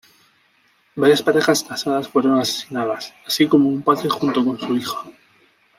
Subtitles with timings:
[0.95, 4.97] Varias parejas casadas fueron asesinadas, así como un padre junto con su hija.